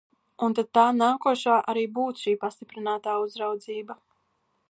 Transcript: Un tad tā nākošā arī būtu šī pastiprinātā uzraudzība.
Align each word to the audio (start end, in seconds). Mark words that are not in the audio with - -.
Un 0.45 0.53
tad 0.59 0.69
tā 0.77 0.85
nākošā 1.01 1.57
arī 1.73 1.83
būtu 1.99 2.23
šī 2.25 2.35
pastiprinātā 2.45 3.17
uzraudzība. 3.27 4.01